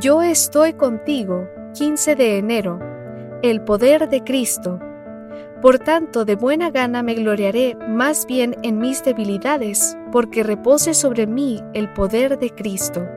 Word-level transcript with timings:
Yo 0.00 0.22
estoy 0.22 0.74
contigo, 0.74 1.48
15 1.74 2.14
de 2.14 2.38
enero. 2.38 2.78
El 3.42 3.62
poder 3.62 4.08
de 4.08 4.22
Cristo. 4.22 4.78
Por 5.60 5.80
tanto, 5.80 6.24
de 6.24 6.36
buena 6.36 6.70
gana 6.70 7.02
me 7.02 7.14
gloriaré 7.14 7.74
más 7.88 8.24
bien 8.24 8.54
en 8.62 8.78
mis 8.78 9.02
debilidades, 9.02 9.96
porque 10.12 10.44
repose 10.44 10.94
sobre 10.94 11.26
mí 11.26 11.60
el 11.74 11.92
poder 11.94 12.38
de 12.38 12.50
Cristo. 12.50 13.08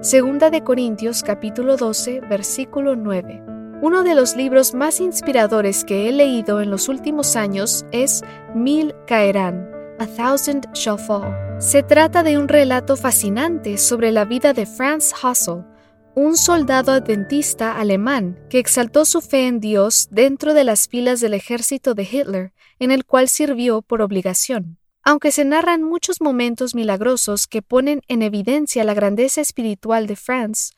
Segunda 0.00 0.48
de 0.48 0.64
Corintios 0.64 1.22
capítulo 1.22 1.76
12, 1.76 2.20
versículo 2.20 2.96
9. 2.96 3.42
Uno 3.82 4.02
de 4.02 4.14
los 4.14 4.34
libros 4.34 4.72
más 4.72 4.98
inspiradores 5.00 5.84
que 5.84 6.08
he 6.08 6.12
leído 6.12 6.62
en 6.62 6.70
los 6.70 6.88
últimos 6.88 7.36
años 7.36 7.84
es 7.92 8.22
Mil 8.54 8.94
caerán, 9.06 9.70
A 9.98 10.06
Thousand 10.06 10.72
Shall 10.72 10.98
Fall. 10.98 11.34
Se 11.58 11.82
trata 11.82 12.22
de 12.22 12.38
un 12.38 12.48
relato 12.48 12.96
fascinante 12.96 13.76
sobre 13.76 14.10
la 14.10 14.24
vida 14.24 14.54
de 14.54 14.64
Franz 14.64 15.12
Hassel, 15.22 15.64
un 16.14 16.36
soldado 16.36 16.92
adventista 16.92 17.78
alemán 17.78 18.38
que 18.50 18.58
exaltó 18.58 19.04
su 19.04 19.20
fe 19.20 19.46
en 19.46 19.60
Dios 19.60 20.08
dentro 20.10 20.54
de 20.54 20.64
las 20.64 20.88
filas 20.88 21.20
del 21.20 21.34
ejército 21.34 21.94
de 21.94 22.02
Hitler, 22.02 22.52
en 22.78 22.90
el 22.90 23.04
cual 23.04 23.28
sirvió 23.28 23.82
por 23.82 24.02
obligación. 24.02 24.78
Aunque 25.02 25.32
se 25.32 25.44
narran 25.44 25.82
muchos 25.82 26.20
momentos 26.20 26.74
milagrosos 26.74 27.46
que 27.46 27.62
ponen 27.62 28.02
en 28.08 28.22
evidencia 28.22 28.84
la 28.84 28.94
grandeza 28.94 29.40
espiritual 29.40 30.06
de 30.06 30.16
Franz, 30.16 30.72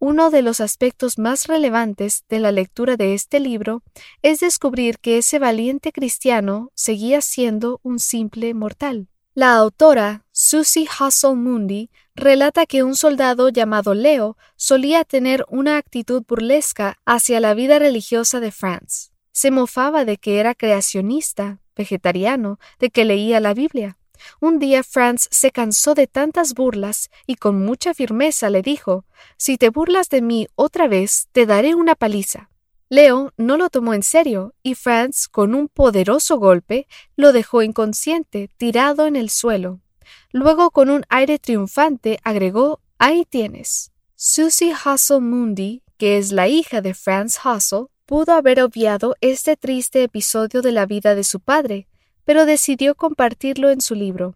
uno 0.00 0.30
de 0.30 0.42
los 0.42 0.60
aspectos 0.60 1.18
más 1.18 1.46
relevantes 1.46 2.24
de 2.28 2.38
la 2.38 2.52
lectura 2.52 2.96
de 2.96 3.14
este 3.14 3.40
libro 3.40 3.82
es 4.22 4.40
descubrir 4.40 4.98
que 4.98 5.18
ese 5.18 5.38
valiente 5.38 5.92
cristiano 5.92 6.70
seguía 6.74 7.20
siendo 7.20 7.80
un 7.82 7.98
simple 7.98 8.54
mortal. 8.54 9.08
La 9.34 9.54
autora, 9.54 10.24
Susie 10.40 10.86
Hassel 10.86 11.34
Mundi, 11.34 11.90
relata 12.14 12.64
que 12.64 12.84
un 12.84 12.94
soldado 12.94 13.48
llamado 13.48 13.92
Leo 13.92 14.36
solía 14.54 15.02
tener 15.02 15.44
una 15.48 15.78
actitud 15.78 16.22
burlesca 16.28 17.00
hacia 17.04 17.40
la 17.40 17.54
vida 17.54 17.80
religiosa 17.80 18.38
de 18.38 18.52
Franz. 18.52 19.10
Se 19.32 19.50
mofaba 19.50 20.04
de 20.04 20.16
que 20.16 20.38
era 20.38 20.54
creacionista, 20.54 21.58
vegetariano, 21.74 22.60
de 22.78 22.90
que 22.90 23.04
leía 23.04 23.40
la 23.40 23.52
Biblia. 23.52 23.98
Un 24.40 24.60
día 24.60 24.84
Franz 24.84 25.26
se 25.32 25.50
cansó 25.50 25.94
de 25.94 26.06
tantas 26.06 26.54
burlas 26.54 27.10
y 27.26 27.34
con 27.34 27.64
mucha 27.64 27.92
firmeza 27.92 28.48
le 28.48 28.62
dijo 28.62 29.06
Si 29.38 29.58
te 29.58 29.70
burlas 29.70 30.08
de 30.08 30.22
mí 30.22 30.46
otra 30.54 30.86
vez, 30.86 31.26
te 31.32 31.46
daré 31.46 31.74
una 31.74 31.96
paliza. 31.96 32.48
Leo 32.88 33.32
no 33.36 33.56
lo 33.56 33.70
tomó 33.70 33.92
en 33.92 34.04
serio 34.04 34.54
y 34.62 34.76
Franz, 34.76 35.26
con 35.26 35.56
un 35.56 35.66
poderoso 35.66 36.38
golpe, 36.38 36.86
lo 37.16 37.32
dejó 37.32 37.62
inconsciente, 37.62 38.48
tirado 38.56 39.08
en 39.08 39.16
el 39.16 39.30
suelo. 39.30 39.80
Luego, 40.32 40.70
con 40.70 40.90
un 40.90 41.04
aire 41.08 41.38
triunfante, 41.38 42.18
agregó 42.22 42.80
Ahí 42.98 43.24
tienes. 43.24 43.92
Susie 44.16 44.74
Hassel 44.84 45.20
Mundi, 45.20 45.82
que 45.98 46.18
es 46.18 46.32
la 46.32 46.48
hija 46.48 46.80
de 46.80 46.94
Franz 46.94 47.38
Hassel, 47.44 47.86
pudo 48.06 48.32
haber 48.32 48.60
obviado 48.60 49.14
este 49.20 49.56
triste 49.56 50.02
episodio 50.02 50.62
de 50.62 50.72
la 50.72 50.84
vida 50.84 51.14
de 51.14 51.22
su 51.22 51.38
padre, 51.38 51.86
pero 52.24 52.44
decidió 52.44 52.96
compartirlo 52.96 53.70
en 53.70 53.80
su 53.80 53.94
libro. 53.94 54.34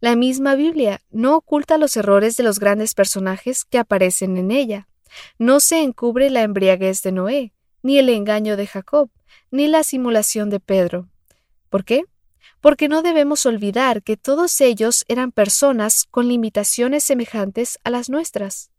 La 0.00 0.14
misma 0.14 0.56
Biblia 0.56 1.00
no 1.10 1.36
oculta 1.36 1.78
los 1.78 1.96
errores 1.96 2.36
de 2.36 2.42
los 2.42 2.58
grandes 2.58 2.94
personajes 2.94 3.64
que 3.64 3.78
aparecen 3.78 4.36
en 4.36 4.50
ella. 4.50 4.88
No 5.38 5.60
se 5.60 5.82
encubre 5.82 6.28
la 6.28 6.42
embriaguez 6.42 7.02
de 7.02 7.12
Noé, 7.12 7.52
ni 7.82 7.98
el 7.98 8.10
engaño 8.10 8.56
de 8.58 8.66
Jacob, 8.66 9.10
ni 9.50 9.68
la 9.68 9.84
simulación 9.84 10.50
de 10.50 10.60
Pedro. 10.60 11.08
¿Por 11.70 11.84
qué? 11.84 12.04
Porque 12.62 12.88
no 12.88 13.02
debemos 13.02 13.44
olvidar 13.44 14.02
que 14.04 14.16
todos 14.16 14.60
ellos 14.60 15.04
eran 15.08 15.32
personas 15.32 16.06
con 16.10 16.28
limitaciones 16.28 17.02
semejantes 17.02 17.78
a 17.82 17.90
las 17.90 18.08
nuestras. 18.08 18.70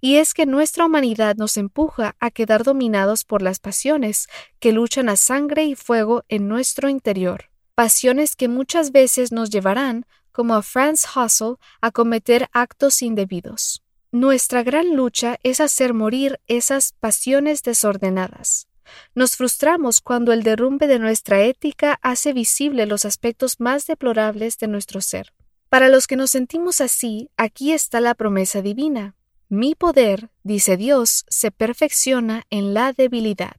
Y 0.00 0.16
es 0.16 0.34
que 0.34 0.44
nuestra 0.44 0.84
humanidad 0.84 1.36
nos 1.36 1.56
empuja 1.56 2.16
a 2.20 2.30
quedar 2.30 2.64
dominados 2.64 3.24
por 3.24 3.40
las 3.40 3.58
pasiones 3.58 4.28
que 4.58 4.72
luchan 4.72 5.08
a 5.08 5.16
sangre 5.16 5.64
y 5.64 5.74
fuego 5.74 6.22
en 6.28 6.48
nuestro 6.48 6.88
interior, 6.88 7.50
pasiones 7.74 8.36
que 8.36 8.48
muchas 8.48 8.92
veces 8.92 9.32
nos 9.32 9.48
llevarán, 9.48 10.04
como 10.32 10.54
a 10.54 10.62
Franz 10.62 11.06
Hassel, 11.14 11.56
a 11.80 11.90
cometer 11.90 12.48
actos 12.52 13.00
indebidos. 13.00 13.82
Nuestra 14.12 14.62
gran 14.62 14.96
lucha 14.96 15.38
es 15.42 15.60
hacer 15.60 15.94
morir 15.94 16.40
esas 16.46 16.92
pasiones 17.00 17.62
desordenadas. 17.62 18.69
Nos 19.14 19.36
frustramos 19.36 20.00
cuando 20.00 20.32
el 20.32 20.42
derrumbe 20.42 20.86
de 20.86 20.98
nuestra 20.98 21.42
ética 21.42 21.98
hace 22.02 22.32
visible 22.32 22.86
los 22.86 23.04
aspectos 23.04 23.60
más 23.60 23.86
deplorables 23.86 24.58
de 24.58 24.68
nuestro 24.68 25.00
ser. 25.00 25.32
Para 25.68 25.88
los 25.88 26.06
que 26.06 26.16
nos 26.16 26.30
sentimos 26.30 26.80
así, 26.80 27.30
aquí 27.36 27.72
está 27.72 28.00
la 28.00 28.14
promesa 28.14 28.62
divina. 28.62 29.14
Mi 29.48 29.74
poder, 29.74 30.30
dice 30.42 30.76
Dios, 30.76 31.24
se 31.28 31.50
perfecciona 31.50 32.44
en 32.50 32.74
la 32.74 32.92
debilidad. 32.92 33.56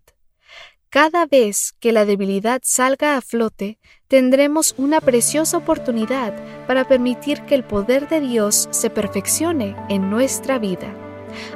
Cada 0.90 1.26
vez 1.26 1.74
que 1.80 1.94
la 1.94 2.04
debilidad 2.04 2.62
salga 2.66 3.16
a 3.16 3.22
flote, 3.22 3.80
tendremos 4.10 4.76
una 4.78 5.00
preciosa 5.00 5.56
oportunidad 5.56 6.36
para 6.68 6.86
permitir 6.86 7.44
que 7.44 7.56
el 7.56 7.64
poder 7.64 8.10
de 8.10 8.20
Dios 8.20 8.68
se 8.72 8.90
perfeccione 8.90 9.74
en 9.88 10.10
nuestra 10.10 10.60
vida. 10.60 10.94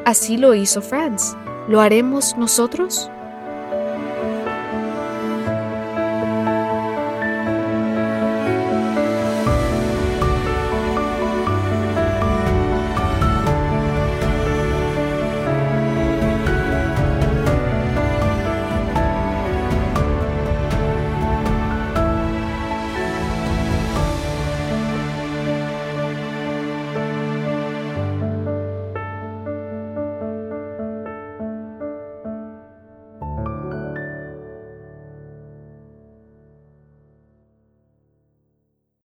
Así 0.06 0.38
lo 0.38 0.54
hizo 0.54 0.82
Franz. 0.82 1.36
¿Lo 1.68 1.82
haremos 1.82 2.38
nosotros? 2.38 3.12